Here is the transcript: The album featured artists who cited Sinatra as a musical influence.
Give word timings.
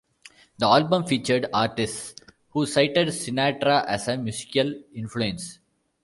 The 0.57 0.65
album 0.65 1.05
featured 1.05 1.45
artists 1.53 2.15
who 2.49 2.65
cited 2.65 3.09
Sinatra 3.09 3.85
as 3.85 4.07
a 4.07 4.17
musical 4.17 4.73
influence. 4.95 5.59